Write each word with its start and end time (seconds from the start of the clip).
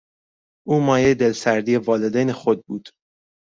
او 0.67 0.75
مایهی 0.79 1.15
دلسردی 1.15 1.75
والدین 1.77 2.31
خود 2.31 2.65
بود. 2.65 2.89